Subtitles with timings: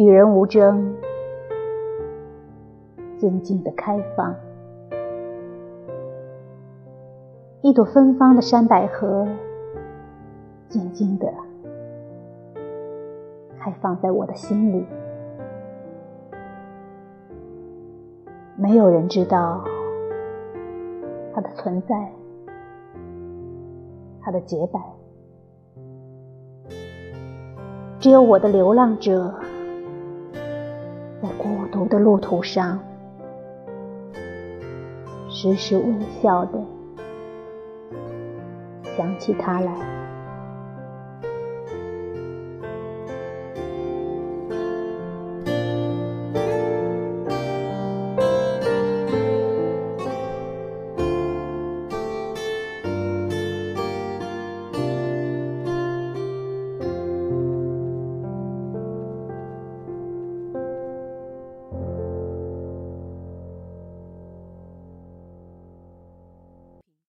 [0.00, 0.94] 与人无争，
[3.18, 4.34] 静静的开放。
[7.60, 9.28] 一朵芬芳的山百合，
[10.70, 11.30] 静静的
[13.58, 14.86] 开放在我的心里。
[18.56, 19.62] 没有人知道
[21.34, 22.10] 它的存在，
[24.22, 24.80] 它的洁白。
[27.98, 29.34] 只有我的流浪者，
[31.22, 32.78] 在孤独的路途上，
[35.28, 36.58] 时时微笑的
[38.96, 40.09] 想起他来。